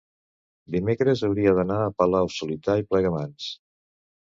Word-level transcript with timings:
dimecres 0.75 1.21
hauria 1.27 1.53
d'anar 1.59 1.77
a 1.83 1.93
Palau-solità 2.01 2.79
i 2.83 2.89
Plegamans. 2.91 3.55